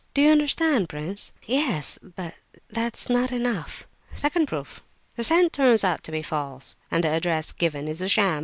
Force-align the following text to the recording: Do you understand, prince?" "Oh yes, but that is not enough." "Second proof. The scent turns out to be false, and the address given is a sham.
Do 0.15 0.21
you 0.23 0.31
understand, 0.31 0.89
prince?" 0.89 1.31
"Oh 1.37 1.41
yes, 1.45 1.99
but 2.01 2.33
that 2.71 2.97
is 2.97 3.07
not 3.07 3.31
enough." 3.31 3.85
"Second 4.11 4.47
proof. 4.47 4.81
The 5.15 5.23
scent 5.23 5.53
turns 5.53 5.83
out 5.83 6.01
to 6.05 6.11
be 6.11 6.23
false, 6.23 6.75
and 6.89 7.03
the 7.03 7.09
address 7.09 7.51
given 7.51 7.87
is 7.87 8.01
a 8.01 8.07
sham. 8.07 8.39